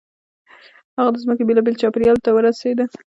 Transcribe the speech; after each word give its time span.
هغه 0.97 1.09
د 1.13 1.17
ځمکې 1.23 1.43
بېلابېلو 1.49 1.81
چاپېریالونو 1.81 2.23
ته 2.25 2.29
ورسېد. 2.33 2.79